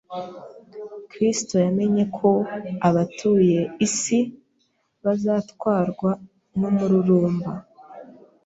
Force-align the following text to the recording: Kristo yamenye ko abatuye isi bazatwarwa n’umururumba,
Kristo 1.09 1.55
yamenye 1.65 2.03
ko 2.17 2.29
abatuye 2.87 3.59
isi 3.87 4.19
bazatwarwa 5.03 6.09
n’umururumba, 6.59 7.51